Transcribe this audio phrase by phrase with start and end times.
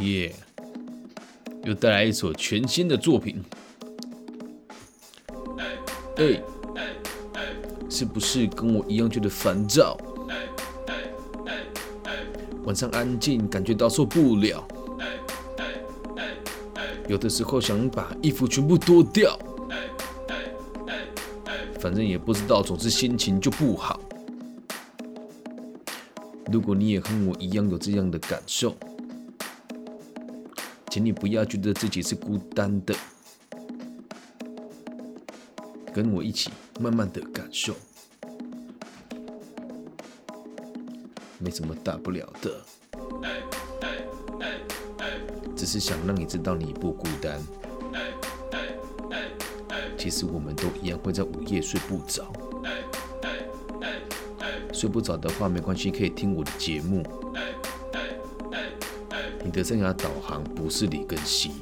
[0.00, 0.34] 耶！
[1.64, 3.42] 又带来一首全新的作品。
[6.16, 6.42] 哎，
[7.90, 9.96] 是不是跟我一样觉得烦躁？
[12.64, 14.66] 晚上安静，感觉到受不了。
[17.08, 19.38] 有的时候想把衣服全部脱掉，
[21.78, 24.00] 反正也不知道，总之心情就不好。
[26.52, 28.74] 如果你也和我一样有这样的感受，
[30.96, 32.94] 请你不要觉得自己是孤单的，
[35.92, 36.50] 跟我一起
[36.80, 37.74] 慢慢的感受，
[41.38, 42.62] 没什么大不了的，
[45.54, 47.42] 只是想让你知道你不孤单。
[49.98, 52.32] 其实我们都一样会在午夜睡不着。
[54.72, 57.06] 睡不着的话没关系，可以听我的节目。
[59.46, 61.52] 你的生涯导航不是李根熙，